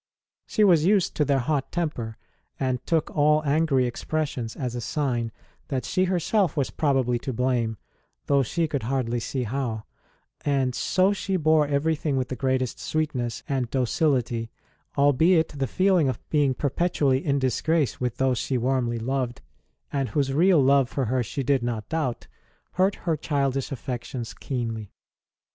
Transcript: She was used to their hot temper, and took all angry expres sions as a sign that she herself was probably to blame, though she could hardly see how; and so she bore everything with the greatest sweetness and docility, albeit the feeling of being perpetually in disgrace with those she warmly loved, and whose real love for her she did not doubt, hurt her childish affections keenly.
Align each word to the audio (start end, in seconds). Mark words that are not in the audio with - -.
She 0.47 0.63
was 0.63 0.83
used 0.83 1.13
to 1.13 1.25
their 1.25 1.37
hot 1.37 1.71
temper, 1.71 2.17
and 2.59 2.83
took 2.87 3.15
all 3.15 3.43
angry 3.45 3.85
expres 3.85 4.29
sions 4.29 4.55
as 4.55 4.73
a 4.73 4.81
sign 4.81 5.31
that 5.67 5.85
she 5.85 6.05
herself 6.05 6.57
was 6.57 6.71
probably 6.71 7.19
to 7.19 7.31
blame, 7.31 7.77
though 8.25 8.41
she 8.41 8.67
could 8.67 8.81
hardly 8.81 9.19
see 9.19 9.43
how; 9.43 9.83
and 10.43 10.73
so 10.73 11.13
she 11.13 11.37
bore 11.37 11.67
everything 11.67 12.17
with 12.17 12.29
the 12.29 12.35
greatest 12.35 12.79
sweetness 12.79 13.43
and 13.47 13.69
docility, 13.69 14.49
albeit 14.97 15.49
the 15.49 15.67
feeling 15.67 16.09
of 16.09 16.17
being 16.31 16.55
perpetually 16.55 17.23
in 17.23 17.37
disgrace 17.37 18.01
with 18.01 18.17
those 18.17 18.39
she 18.39 18.57
warmly 18.57 18.97
loved, 18.97 19.41
and 19.93 20.09
whose 20.09 20.33
real 20.33 20.59
love 20.59 20.89
for 20.89 21.05
her 21.05 21.21
she 21.21 21.43
did 21.43 21.61
not 21.61 21.87
doubt, 21.89 22.25
hurt 22.71 22.95
her 23.05 23.15
childish 23.15 23.71
affections 23.71 24.33
keenly. 24.33 24.91